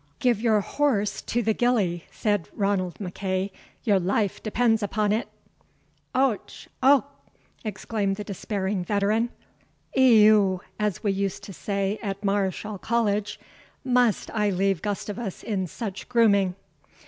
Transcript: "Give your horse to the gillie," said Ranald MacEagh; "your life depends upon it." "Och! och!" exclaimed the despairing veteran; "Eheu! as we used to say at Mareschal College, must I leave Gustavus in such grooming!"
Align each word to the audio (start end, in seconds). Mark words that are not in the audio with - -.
"Give 0.17 0.41
your 0.41 0.61
horse 0.61 1.21
to 1.21 1.43
the 1.43 1.53
gillie," 1.53 2.05
said 2.09 2.49
Ranald 2.55 2.95
MacEagh; 2.99 3.51
"your 3.83 3.99
life 3.99 4.41
depends 4.41 4.81
upon 4.81 5.11
it." 5.11 5.27
"Och! 6.15 6.49
och!" 6.81 7.05
exclaimed 7.63 8.15
the 8.15 8.23
despairing 8.23 8.83
veteran; 8.83 9.29
"Eheu! 9.95 10.61
as 10.79 11.03
we 11.03 11.11
used 11.11 11.43
to 11.43 11.53
say 11.53 11.99
at 12.01 12.23
Mareschal 12.25 12.79
College, 12.79 13.39
must 13.83 14.31
I 14.33 14.49
leave 14.49 14.81
Gustavus 14.81 15.43
in 15.43 15.67
such 15.67 16.09
grooming!" 16.09 16.55